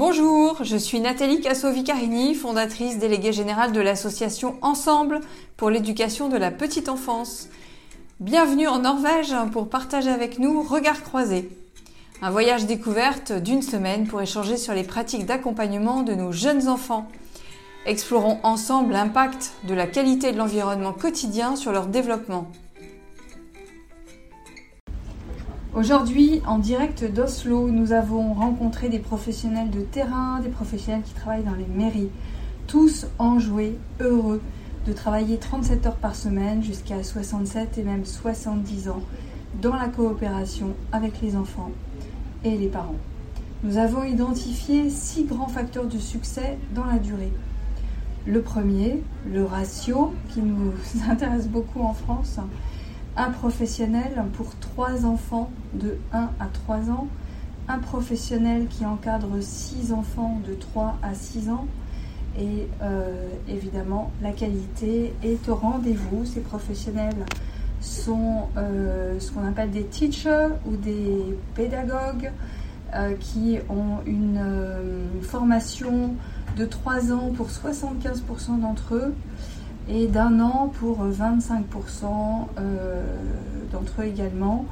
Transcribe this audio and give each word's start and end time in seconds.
Bonjour, 0.00 0.64
je 0.64 0.78
suis 0.78 0.98
Nathalie 0.98 1.42
Casso-Vicarini, 1.42 2.34
fondatrice 2.34 2.96
déléguée 2.96 3.34
générale 3.34 3.72
de 3.72 3.82
l'association 3.82 4.56
Ensemble 4.62 5.20
pour 5.58 5.68
l'éducation 5.68 6.30
de 6.30 6.38
la 6.38 6.50
petite 6.50 6.88
enfance. 6.88 7.50
Bienvenue 8.18 8.66
en 8.66 8.78
Norvège 8.78 9.34
pour 9.52 9.68
partager 9.68 10.08
avec 10.08 10.38
nous 10.38 10.62
Regard 10.62 11.02
croisé. 11.02 11.50
Un 12.22 12.30
voyage 12.30 12.64
découverte 12.64 13.32
d'une 13.32 13.60
semaine 13.60 14.06
pour 14.06 14.22
échanger 14.22 14.56
sur 14.56 14.72
les 14.72 14.84
pratiques 14.84 15.26
d'accompagnement 15.26 16.02
de 16.02 16.14
nos 16.14 16.32
jeunes 16.32 16.66
enfants. 16.66 17.06
Explorons 17.84 18.40
ensemble 18.42 18.94
l'impact 18.94 19.52
de 19.64 19.74
la 19.74 19.86
qualité 19.86 20.32
de 20.32 20.38
l'environnement 20.38 20.94
quotidien 20.94 21.56
sur 21.56 21.72
leur 21.72 21.88
développement. 21.88 22.50
Aujourd'hui, 25.72 26.42
en 26.48 26.58
direct 26.58 27.04
d'Oslo, 27.04 27.70
nous 27.70 27.92
avons 27.92 28.34
rencontré 28.34 28.88
des 28.88 28.98
professionnels 28.98 29.70
de 29.70 29.82
terrain, 29.82 30.40
des 30.40 30.48
professionnels 30.48 31.02
qui 31.04 31.14
travaillent 31.14 31.44
dans 31.44 31.54
les 31.54 31.64
mairies, 31.64 32.10
tous 32.66 33.06
enjoués, 33.20 33.78
heureux 34.00 34.42
de 34.84 34.92
travailler 34.92 35.38
37 35.38 35.86
heures 35.86 35.96
par 35.96 36.16
semaine 36.16 36.60
jusqu'à 36.60 37.04
67 37.04 37.78
et 37.78 37.84
même 37.84 38.04
70 38.04 38.88
ans 38.88 39.02
dans 39.62 39.76
la 39.76 39.86
coopération 39.86 40.74
avec 40.90 41.20
les 41.22 41.36
enfants 41.36 41.70
et 42.42 42.56
les 42.56 42.68
parents. 42.68 42.98
Nous 43.62 43.78
avons 43.78 44.02
identifié 44.02 44.90
six 44.90 45.22
grands 45.24 45.46
facteurs 45.46 45.86
de 45.86 45.98
succès 45.98 46.58
dans 46.74 46.84
la 46.84 46.98
durée. 46.98 47.32
Le 48.26 48.42
premier, 48.42 49.04
le 49.32 49.44
ratio, 49.44 50.14
qui 50.30 50.40
nous 50.42 50.72
intéresse 51.08 51.46
beaucoup 51.46 51.80
en 51.80 51.94
France, 51.94 52.40
un 53.20 53.30
professionnel 53.30 54.24
pour 54.32 54.56
trois 54.58 55.04
enfants 55.04 55.50
de 55.74 55.98
1 56.12 56.30
à 56.40 56.46
3 56.46 56.90
ans, 56.90 57.06
un 57.68 57.78
professionnel 57.78 58.66
qui 58.68 58.86
encadre 58.86 59.42
six 59.42 59.92
enfants 59.92 60.40
de 60.48 60.54
3 60.54 60.98
à 61.02 61.12
6 61.12 61.50
ans, 61.50 61.66
et 62.38 62.66
euh, 62.82 63.28
évidemment 63.46 64.10
la 64.22 64.32
qualité 64.32 65.12
est 65.22 65.48
au 65.50 65.54
rendez-vous. 65.54 66.24
Ces 66.24 66.40
professionnels 66.40 67.26
sont 67.82 68.48
euh, 68.56 69.20
ce 69.20 69.30
qu'on 69.32 69.46
appelle 69.46 69.70
des 69.70 69.84
teachers 69.84 70.48
ou 70.66 70.76
des 70.76 71.36
pédagogues 71.54 72.32
euh, 72.94 73.12
qui 73.20 73.58
ont 73.68 73.98
une 74.06 74.40
formation 75.20 76.14
de 76.56 76.64
3 76.64 77.12
ans 77.12 77.32
pour 77.36 77.48
75% 77.48 78.60
d'entre 78.60 78.94
eux 78.94 79.14
et 79.92 80.06
d'un 80.06 80.40
an 80.40 80.70
pour 80.78 81.04
25% 81.04 82.04
euh, 82.58 83.02
d'entre 83.72 84.02
eux 84.02 84.04
également, 84.04 84.64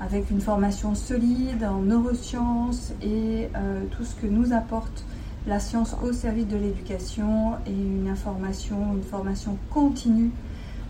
avec 0.00 0.30
une 0.30 0.40
formation 0.40 0.94
solide 0.94 1.64
en 1.64 1.80
neurosciences 1.82 2.92
et 3.02 3.48
euh, 3.56 3.84
tout 3.90 4.04
ce 4.04 4.14
que 4.14 4.26
nous 4.26 4.52
apporte 4.52 5.04
la 5.46 5.60
science 5.60 5.94
au 6.02 6.12
service 6.12 6.48
de 6.48 6.56
l'éducation 6.56 7.52
et 7.66 7.72
une 7.72 8.08
information, 8.08 8.94
une 8.94 9.02
formation 9.02 9.58
continue 9.70 10.30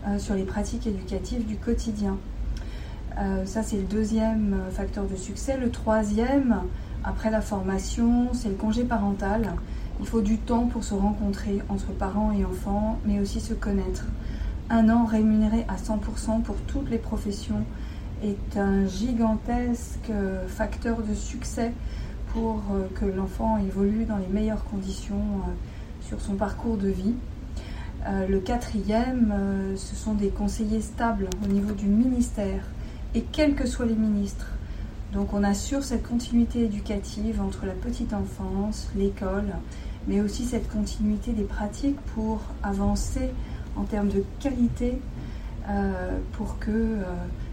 euh, 0.07 0.17
sur 0.17 0.35
les 0.35 0.43
pratiques 0.43 0.87
éducatives 0.87 1.45
du 1.45 1.57
quotidien. 1.57 2.17
ça, 3.45 3.63
c'est 3.63 3.77
le 3.77 3.83
deuxième 3.83 4.57
facteur 4.71 5.05
de 5.05 5.15
succès. 5.15 5.57
Le 5.57 5.69
troisième, 5.69 6.61
après 7.03 7.29
la 7.29 7.41
formation, 7.41 8.33
c'est 8.33 8.49
le 8.49 8.55
congé 8.55 8.83
parental. 8.83 9.53
Il 9.99 10.05
faut 10.05 10.21
du 10.21 10.37
temps 10.37 10.65
pour 10.65 10.83
se 10.83 10.93
rencontrer 10.93 11.61
entre 11.69 11.91
parents 11.91 12.31
et 12.31 12.43
enfants, 12.43 12.99
mais 13.05 13.19
aussi 13.19 13.39
se 13.39 13.53
connaître. 13.53 14.05
Un 14.69 14.89
an 14.89 15.05
rémunéré 15.05 15.65
à 15.67 15.75
100% 15.75 16.41
pour 16.41 16.55
toutes 16.67 16.89
les 16.89 16.97
professions 16.97 17.63
est 18.23 18.57
un 18.57 18.87
gigantesque 18.87 20.11
facteur 20.47 21.01
de 21.01 21.13
succès 21.13 21.71
pour 22.35 22.61
euh, 22.73 22.87
que 22.99 23.05
l'enfant 23.05 23.57
évolue 23.57 24.03
dans 24.03 24.17
les 24.17 24.27
meilleures 24.27 24.65
conditions 24.65 25.15
euh, 25.15 26.05
sur 26.05 26.19
son 26.19 26.35
parcours 26.35 26.75
de 26.75 26.89
vie. 26.89 27.13
Euh, 28.05 28.27
le 28.27 28.39
quatrième, 28.39 29.33
ce 29.77 29.95
sont 29.95 30.13
des 30.13 30.29
conseillers 30.29 30.81
stables 30.81 31.27
au 31.43 31.47
niveau 31.47 31.73
du 31.73 31.87
ministère 31.87 32.61
et 33.15 33.21
quels 33.21 33.55
que 33.55 33.65
soient 33.65 33.85
les 33.85 33.95
ministres. 33.95 34.51
Donc 35.15 35.33
on 35.33 35.43
assure 35.43 35.83
cette 35.83 36.07
continuité 36.07 36.65
éducative 36.65 37.41
entre 37.41 37.65
la 37.65 37.73
petite 37.73 38.13
enfance, 38.13 38.89
l'école 38.95 39.53
mais 40.07 40.21
aussi 40.21 40.45
cette 40.45 40.69
continuité 40.69 41.31
des 41.31 41.43
pratiques 41.43 41.99
pour 42.13 42.41
avancer 42.63 43.31
en 43.75 43.83
termes 43.83 44.09
de 44.09 44.23
qualité 44.39 44.99
euh, 45.67 46.19
pour 46.33 46.59
que 46.59 46.71
euh, 46.71 47.03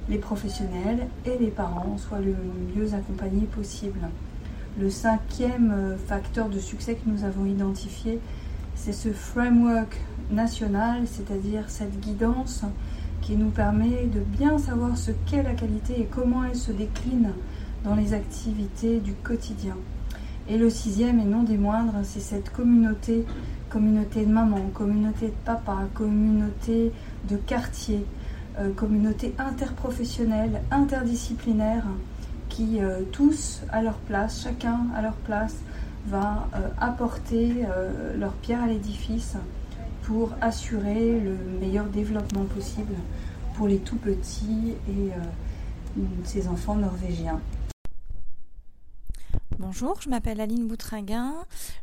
les 0.09 0.19
professionnels 0.19 1.07
et 1.25 1.39
les 1.39 1.51
parents 1.51 1.97
soient 1.97 2.21
le 2.21 2.35
mieux 2.77 2.95
accompagnés 2.95 3.47
possible. 3.47 4.01
Le 4.79 4.91
cinquième 4.91 5.73
euh, 5.73 5.97
facteur 5.97 6.49
de 6.49 6.59
succès 6.59 6.95
que 6.95 7.09
nous 7.09 7.25
avons 7.25 7.47
identifié, 7.47 8.21
c'est 8.75 8.93
ce 8.93 9.13
framework 9.13 9.99
national, 10.31 11.03
c'est-à-dire 11.07 11.65
cette 11.69 12.01
guidance 12.01 12.65
qui 13.21 13.37
nous 13.37 13.51
permet 13.51 14.07
de 14.07 14.21
bien 14.21 14.59
savoir 14.59 14.97
ce 14.97 15.13
qu'est 15.27 15.43
la 15.43 15.55
qualité 15.55 16.01
et 16.01 16.05
comment 16.11 16.45
elle 16.45 16.57
se 16.57 16.73
décline 16.73 17.33
dans 17.85 17.95
les 17.95 18.15
activités 18.15 19.01
du 19.01 19.13
quotidien. 19.13 19.77
Et 20.49 20.59
le 20.59 20.71
sixième, 20.71 21.21
et 21.21 21.25
non 21.25 21.45
des 21.45 21.57
moindres, 21.57 22.01
c'est 22.03 22.21
cette 22.21 22.51
communauté, 22.53 23.25
communauté 23.71 24.25
de 24.25 24.33
maman, 24.33 24.61
communauté 24.75 25.27
de 25.27 25.45
papa, 25.45 25.79
communauté 25.95 26.93
de 27.31 27.37
quartier, 27.37 28.05
euh, 28.59 28.73
communauté 28.73 29.35
interprofessionnelle, 29.39 30.61
interdisciplinaire, 30.71 31.85
qui 32.49 32.83
euh, 32.83 33.03
tous 33.13 33.63
à 33.71 33.83
leur 33.83 33.95
place, 33.95 34.43
chacun 34.43 34.81
à 34.97 35.03
leur 35.03 35.15
place, 35.15 35.57
va 36.09 36.49
euh, 36.55 36.69
apporter 36.81 37.65
leur 38.19 38.33
pierre 38.33 38.65
à 38.65 38.67
l'édifice 38.67 39.37
pour 40.03 40.33
assurer 40.41 41.21
le 41.21 41.37
meilleur 41.61 41.87
développement 41.87 42.45
possible 42.45 42.95
pour 43.55 43.69
les 43.69 43.79
tout 43.79 43.97
petits 43.97 44.75
et 44.89 45.13
ces 46.25 46.49
enfants 46.49 46.75
norvégiens. 46.75 47.39
Bonjour, 49.63 50.01
je 50.03 50.09
m'appelle 50.09 50.41
Aline 50.41 50.67
Boutringuin, 50.67 51.35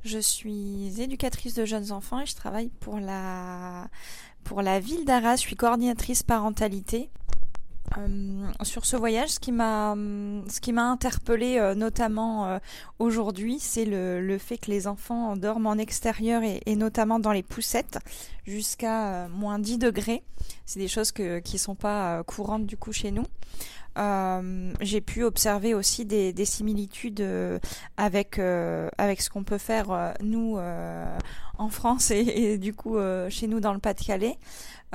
je 0.04 0.20
suis 0.20 1.02
éducatrice 1.02 1.54
de 1.54 1.64
jeunes 1.64 1.94
enfants 1.94 2.20
et 2.20 2.26
je 2.26 2.36
travaille 2.36 2.70
pour 2.82 3.00
la, 3.00 3.90
ville 4.82 5.06
d'Arras, 5.06 5.38
je 5.38 5.44
suis 5.44 5.56
coordinatrice 5.56 6.22
parentalité. 6.22 7.10
Euh, 7.98 8.46
sur 8.64 8.86
ce 8.86 8.98
voyage, 8.98 9.30
ce 9.30 9.40
qui 9.40 9.54
m'a, 9.54 9.96
ce 10.50 10.60
qui 10.60 10.74
m'a 10.74 10.92
interpellé 10.92 11.58
euh, 11.58 11.74
notamment 11.74 12.48
euh, 12.48 12.60
aujourd'hui, 13.00 13.60
c'est 13.60 13.86
le, 13.86 14.38
fait 14.38 14.58
que 14.58 14.70
les 14.70 14.86
enfants 14.86 15.38
dorment 15.38 15.68
en 15.68 15.78
extérieur 15.78 16.44
et, 16.44 16.62
et 16.66 16.76
notamment 16.76 17.18
dans 17.18 17.32
les 17.32 17.44
poussettes 17.44 17.98
jusqu'à 18.46 19.30
moins 19.30 19.58
10 19.58 19.78
degrés. 19.78 20.22
C'est 20.66 20.80
des 20.80 20.90
choses 20.90 21.14
que, 21.14 21.40
qui 21.40 21.58
sont 21.58 21.76
pas 21.76 22.24
courantes 22.26 22.66
du 22.66 22.76
coup 22.76 22.92
chez 22.92 23.12
nous. 23.12 23.26
Euh, 24.00 24.74
j'ai 24.80 25.02
pu 25.02 25.24
observer 25.24 25.74
aussi 25.74 26.06
des, 26.06 26.32
des 26.32 26.46
similitudes 26.46 27.20
euh, 27.20 27.60
avec 27.98 28.40
euh, 28.40 28.90
avec 28.98 29.22
ce 29.22 29.30
qu'on 29.30 29.44
peut 29.44 29.58
faire 29.58 30.14
nous 30.22 30.58
en 31.60 31.70
France 31.70 32.10
et, 32.10 32.20
et 32.20 32.58
du 32.58 32.74
coup 32.74 32.98
chez 33.30 33.48
nous 33.48 33.60
dans 33.60 33.74
le 33.74 33.80
Pas-de-Calais. 33.80 34.38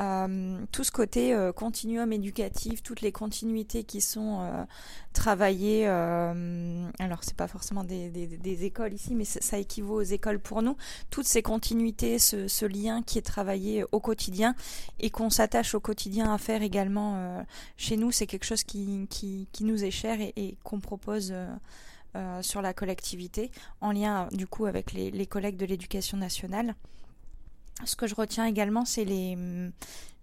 Euh, 0.01 0.59
tout 0.73 0.83
ce 0.83 0.91
côté 0.91 1.33
euh, 1.33 1.53
continuum 1.53 2.13
éducatif, 2.13 2.83
toutes 2.83 3.01
les 3.01 3.13
continuités 3.13 3.85
qui 3.85 4.01
sont 4.01 4.41
euh, 4.41 4.65
travaillées. 5.13 5.87
alors 5.87 7.23
c'est 7.23 7.37
pas 7.37 7.47
forcément 7.47 7.85
des, 7.85 8.11
des, 8.11 8.27
des, 8.27 8.65
écoles 8.65 8.93
ici, 8.93 9.15
mais 9.15 9.25
ça 9.25 9.59
équivaut 9.59 10.01
aux 10.01 10.03
écoles 10.03 10.41
pour 10.41 10.63
nous. 10.63 10.77
Toutes 11.11 11.27
ces 11.27 11.43
continuités, 11.43 12.19
ce, 12.19 12.49
ce 12.49 12.67
lien 12.67 13.03
qui 13.03 13.19
est 13.19 13.23
travaillé 13.23 13.85
au 13.93 14.01
quotidien 14.01 14.57
et 14.99 15.11
qu'on 15.11 15.31
s'attache 15.31 15.75
au 15.75 15.81
quotidien 15.81 16.33
à 16.33 16.39
faire 16.39 16.63
également 16.63 17.45
chez 17.77 17.97
nous, 17.97 18.11
c'est 18.11 18.27
quelque 18.27 18.45
chose 18.45 18.65
qui, 18.65 19.07
qui, 19.09 19.49
qui, 19.53 19.65
nous 19.65 19.85
est 19.85 19.93
cher 19.93 20.21
et, 20.21 20.33
et 20.37 20.57
qu'on 20.65 20.81
propose. 20.81 21.33
Euh, 22.17 22.43
sur 22.43 22.63
la 22.63 22.73
collectivité, 22.73 23.51
en 23.81 23.91
lien 23.91 24.29
du 24.31 24.47
coup 24.47 24.67
avec 24.67 24.93
les, 24.93 25.27
collègues 25.27 25.57
de 25.57 25.67
l'éducation 25.67 26.17
nationale. 26.17 26.77
Ce 27.85 27.97
que 27.97 28.07
je 28.07 28.15
retiens 28.15 28.47
également, 28.47 28.85
c'est 28.85 29.05
les, 29.05 29.37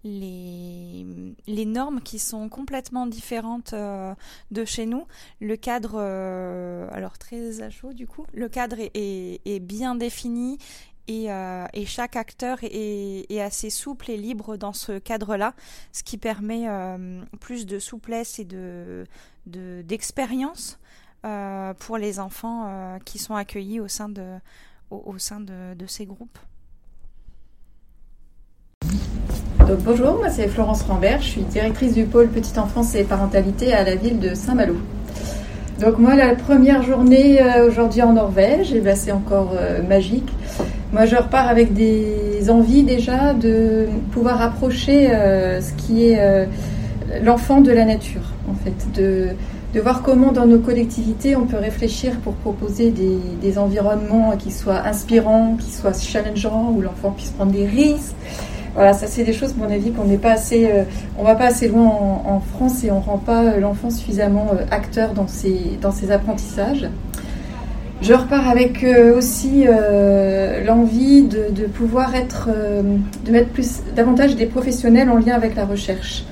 les, 0.02 1.66
normes 1.66 2.00
qui 2.00 2.18
sont 2.18 2.48
complètement 2.48 3.06
différentes 3.06 3.74
euh, 3.74 4.14
de 4.50 4.64
chez 4.64 4.86
nous. 4.86 5.06
Le 5.40 5.56
cadre, 5.56 5.96
euh, 5.96 6.88
alors 6.92 7.18
très 7.18 7.70
chaud 7.70 7.92
du 7.92 8.06
coup, 8.06 8.24
le 8.32 8.48
cadre 8.48 8.78
est, 8.80 9.40
est, 9.44 9.60
bien 9.60 9.94
défini 9.94 10.56
et, 11.08 11.32
euh, 11.32 11.66
et, 11.72 11.84
chaque 11.84 12.16
acteur 12.16 12.58
est, 12.62 13.26
est, 13.28 13.40
assez 13.40 13.70
souple 13.70 14.10
et 14.10 14.16
libre 14.16 14.56
dans 14.56 14.72
ce 14.72 14.98
cadre-là, 14.98 15.54
ce 15.92 16.02
qui 16.02 16.16
permet 16.16 16.68
euh, 16.68 17.22
plus 17.40 17.66
de 17.66 17.78
souplesse 17.78 18.38
et 18.38 18.44
de 18.44 19.04
d'expérience 19.46 20.78
de, 20.78 20.82
pour 21.78 21.98
les 21.98 22.18
enfants 22.18 22.98
qui 23.04 23.18
sont 23.18 23.34
accueillis 23.34 23.80
au 23.80 23.88
sein 23.88 24.08
de, 24.08 24.22
au, 24.90 25.14
sein 25.18 25.40
de, 25.40 25.86
ces 25.86 26.06
groupes. 26.06 26.38
Donc, 29.60 29.78
bonjour, 29.84 30.16
moi 30.16 30.28
c'est 30.28 30.48
Florence 30.48 30.82
Rambert, 30.82 31.22
je 31.22 31.28
suis 31.28 31.42
directrice 31.42 31.94
du 31.94 32.04
pôle 32.04 32.28
petite 32.28 32.58
enfance 32.58 32.94
et 32.94 33.04
parentalité 33.04 33.72
à 33.72 33.84
la 33.84 33.94
ville 33.94 34.18
de 34.18 34.34
Saint-Malo. 34.34 34.76
Donc 35.80 35.98
moi, 35.98 36.14
la 36.14 36.34
première 36.34 36.82
journée 36.82 37.40
aujourd'hui 37.66 38.02
en 38.02 38.12
Norvège, 38.12 38.72
eh 38.72 38.80
ben, 38.80 38.94
c'est 38.94 39.12
encore 39.12 39.54
magique. 39.88 40.28
Moi, 40.92 41.06
je 41.06 41.16
repars 41.16 41.48
avec 41.48 41.72
des 41.72 42.50
envies 42.50 42.82
déjà 42.82 43.34
de 43.34 43.88
pouvoir 44.12 44.42
approcher 44.42 45.08
ce 45.08 45.72
qui 45.72 46.08
est 46.08 46.46
l'enfant 47.22 47.60
de 47.60 47.72
la 47.72 47.84
nature, 47.84 48.32
en 48.48 48.54
fait, 48.54 48.92
de 49.74 49.80
voir 49.80 50.02
comment 50.02 50.32
dans 50.32 50.46
nos 50.46 50.58
collectivités 50.58 51.34
on 51.34 51.46
peut 51.46 51.56
réfléchir 51.56 52.12
pour 52.22 52.34
proposer 52.34 52.90
des, 52.90 53.58
environnements 53.58 54.36
qui 54.36 54.50
soient 54.50 54.86
inspirants, 54.86 55.56
qui 55.58 55.70
soient 55.70 55.92
challengeants, 55.92 56.72
où 56.74 56.80
l'enfant 56.80 57.10
puisse 57.10 57.30
prendre 57.30 57.52
des 57.52 57.66
risques. 57.66 58.14
Voilà, 58.74 58.94
ça 58.94 59.06
c'est 59.06 59.24
des 59.24 59.34
choses, 59.34 59.50
à 59.50 59.62
mon 59.62 59.70
avis, 59.70 59.92
qu'on 59.92 60.04
n'est 60.04 60.16
pas 60.16 60.32
assez, 60.32 60.66
euh, 60.66 60.84
on 61.18 61.24
va 61.24 61.34
pas 61.34 61.46
assez 61.46 61.68
loin 61.68 61.86
en, 61.86 62.40
France 62.40 62.82
et 62.84 62.90
on 62.90 63.00
rend 63.00 63.18
pas 63.18 63.58
l'enfant 63.58 63.90
suffisamment 63.90 64.52
euh, 64.54 64.64
acteur 64.70 65.12
dans 65.12 65.28
ses, 65.28 65.78
dans 65.82 65.92
ses 65.92 66.10
apprentissages. 66.10 66.88
Je 68.00 68.14
repars 68.14 68.48
avec 68.48 68.82
euh, 68.82 69.16
aussi 69.16 69.66
l'envie 70.66 71.22
de, 71.22 71.50
de, 71.50 71.66
pouvoir 71.66 72.14
être, 72.14 72.48
de 73.24 73.30
mettre 73.30 73.50
plus, 73.50 73.80
davantage 73.94 74.36
des 74.36 74.46
professionnels 74.46 75.10
en 75.10 75.18
lien 75.18 75.34
avec 75.34 75.54
la 75.54 75.66
recherche, 75.66 76.24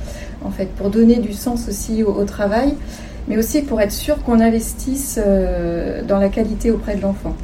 en 0.43 0.51
fait, 0.51 0.67
pour 0.75 0.89
donner 0.89 1.19
du 1.19 1.35
sens 1.35 1.69
aussi 1.69 2.03
au 2.03 2.25
travail 2.25 2.75
mais 3.31 3.39
aussi 3.39 3.63
pour 3.63 3.81
être 3.81 3.93
sûr 3.93 4.21
qu'on 4.25 4.41
investisse 4.41 5.21
euh, 5.25 6.03
dans 6.03 6.19
la 6.19 6.29
qualité 6.29 6.73
auprès 6.73 6.97
de 6.97 7.03
l'enfant. 7.03 7.37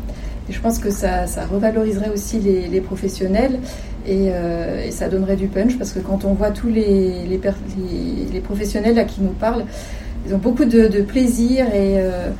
Et 0.49 0.53
je 0.53 0.61
pense 0.61 0.81
que 0.81 0.91
ça, 0.91 1.27
revaloriserait 1.51 2.11
aussi 2.13 2.41
les, 2.41 2.81
professionnels 2.81 3.61
euh, 4.09 4.85
et, 4.85 4.91
ça 4.91 5.09
donnerait 5.09 5.37
du 5.37 5.47
punch 5.47 5.79
parce 5.79 5.93
que 5.93 6.01
quand 6.01 6.25
on 6.25 6.35
voit 6.35 6.51
tous 6.51 6.69
les, 6.69 7.25
les, 7.25 8.41
professionnels 8.41 8.99
à 8.99 9.05
qui 9.05 9.21
nous 9.21 9.31
parlent, 9.31 9.65
ils 10.27 10.35
ont 10.35 10.39
beaucoup 10.39 10.65
de, 10.65 11.03
plaisir 11.03 11.67
et 11.69 12.01
euh, 12.01 12.31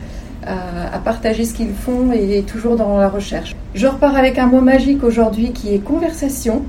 à, 0.45 0.99
partager 0.99 1.45
ce 1.45 1.55
qu'ils 1.55 1.73
font 1.73 2.11
et 2.13 2.43
toujours 2.43 2.75
dans 2.75 2.99
la 2.99 3.09
recherche. 3.09 3.55
Je 3.75 3.87
repars 3.87 4.17
avec 4.17 4.39
un 4.39 4.47
mot 4.47 4.61
magique 4.61 5.05
aujourd'hui 5.05 5.53
qui 5.53 5.73
est 5.73 5.79
conversation. 5.79 6.65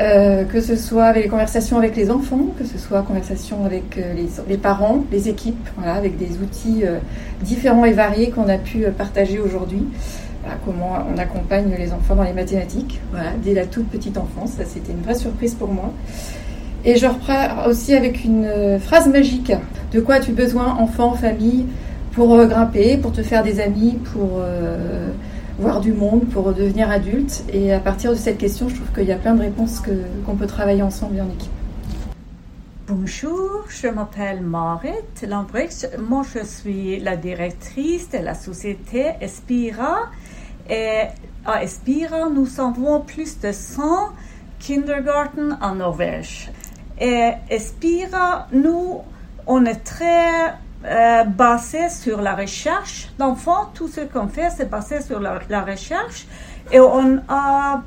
Euh, 0.00 0.42
que 0.42 0.60
ce 0.60 0.74
soit 0.74 1.04
avec 1.04 1.22
les 1.22 1.30
conversations 1.30 1.78
avec 1.78 1.94
les 1.94 2.10
enfants, 2.10 2.48
que 2.58 2.64
ce 2.64 2.78
soit 2.78 3.02
conversations 3.02 3.64
avec 3.64 3.96
euh, 3.96 4.12
les, 4.48 4.56
parents, 4.56 5.04
les 5.12 5.28
équipes, 5.28 5.68
voilà, 5.76 5.94
avec 5.94 6.16
des 6.18 6.36
outils 6.38 6.80
euh, 6.84 6.98
différents 7.42 7.84
et 7.84 7.92
variés 7.92 8.30
qu'on 8.30 8.48
a 8.48 8.58
pu 8.58 8.84
partager 8.98 9.38
aujourd'hui. 9.38 9.84
comment 10.64 10.98
on 11.14 11.16
accompagne 11.16 11.72
les 11.78 11.92
enfants 11.92 12.16
dans 12.16 12.24
les 12.24 12.32
mathématiques, 12.32 13.00
voilà, 13.12 13.30
dès 13.44 13.54
la 13.54 13.66
toute 13.66 13.88
petite 13.88 14.18
enfance. 14.18 14.54
Ça, 14.58 14.64
c'était 14.64 14.90
une 14.90 15.02
vraie 15.02 15.14
surprise 15.14 15.54
pour 15.54 15.68
moi. 15.68 15.92
Et 16.84 16.96
je 16.96 17.06
reprends 17.06 17.68
aussi 17.68 17.94
avec 17.94 18.24
une 18.24 18.80
phrase 18.80 19.06
magique. 19.06 19.52
De 19.92 20.00
quoi 20.00 20.16
as-tu 20.16 20.32
besoin, 20.32 20.76
enfant, 20.80 21.12
famille, 21.12 21.66
pour 22.12 22.44
grimper, 22.46 22.96
pour 22.96 23.12
te 23.12 23.22
faire 23.22 23.44
des 23.44 23.60
amis, 23.60 23.96
pour 24.12 24.42
voir 25.58 25.80
du 25.80 25.92
monde 25.92 26.28
pour 26.28 26.52
devenir 26.52 26.90
adulte. 26.90 27.44
Et 27.52 27.72
à 27.72 27.80
partir 27.80 28.10
de 28.10 28.16
cette 28.16 28.38
question, 28.38 28.68
je 28.68 28.76
trouve 28.76 28.92
qu'il 28.92 29.04
y 29.04 29.12
a 29.12 29.18
plein 29.18 29.34
de 29.34 29.42
réponses 29.42 29.82
qu'on 30.26 30.36
peut 30.36 30.46
travailler 30.46 30.82
ensemble 30.82 31.20
en 31.20 31.28
équipe. 31.30 31.50
Bonjour, 32.86 33.64
je 33.68 33.88
m'appelle 33.88 34.42
Marit 34.42 34.90
Lambrecht. 35.26 35.90
Moi, 35.98 36.22
je 36.34 36.44
suis 36.44 37.00
la 37.00 37.16
directrice 37.16 38.10
de 38.10 38.18
la 38.18 38.34
société 38.34 39.12
Espira. 39.20 40.10
Et 40.68 41.04
à 41.46 41.62
Espira, 41.62 42.28
nous 42.28 42.60
avons 42.60 43.00
plus 43.00 43.40
de 43.40 43.52
100 43.52 44.10
kindergarten 44.58 45.58
en 45.62 45.76
Norvège. 45.76 46.50
Et 47.00 47.30
Espira, 47.48 48.48
nous, 48.52 49.00
on 49.46 49.64
est 49.64 49.82
très 49.82 50.54
euh, 50.84 51.24
basé 51.24 51.88
sur 51.88 52.20
la 52.20 52.34
recherche 52.34 53.08
d'enfants. 53.18 53.70
Tout 53.72 53.88
ce 53.88 54.02
qu'on 54.02 54.28
fait, 54.28 54.50
c'est 54.54 54.68
basé 54.68 55.00
sur 55.00 55.18
la, 55.18 55.62
recherche. 55.62 56.26
Et 56.70 56.78
on 56.78 57.22
a 57.26 57.82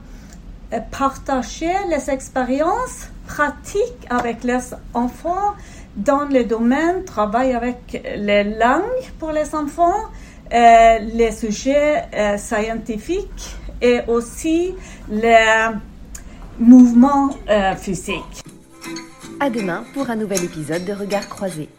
euh, 0.73 0.79
partagé 0.89 1.71
les 1.89 2.09
expériences 2.09 3.07
pratiques 3.27 4.07
avec 4.09 4.43
les 4.43 4.59
enfants 4.95 5.53
dans 5.95 6.25
le 6.25 6.43
domaine 6.43 7.03
travail 7.03 7.53
avec 7.53 8.01
les 8.15 8.43
langues 8.43 9.05
pour 9.19 9.31
les 9.31 9.53
enfants, 9.53 10.05
euh, 10.51 10.97
les 10.99 11.31
sujets 11.31 12.03
scientifiques 12.37 13.57
et 13.79 13.99
aussi 14.07 14.73
les 15.09 15.67
mouvements 16.57 17.29
physiques. 17.77 18.43
À 19.39 19.51
demain 19.51 19.83
pour 19.93 20.09
un 20.09 20.15
nouvel 20.15 20.43
épisode 20.43 20.83
de 20.85 20.93
Regards 20.93 21.29
croisés. 21.29 21.69